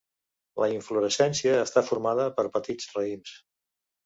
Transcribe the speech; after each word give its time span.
La 0.63 0.69
inflorescència 0.75 1.53
està 1.67 1.83
formada 1.91 2.27
per 2.41 2.47
petits 2.57 2.91
raïms. 2.97 3.37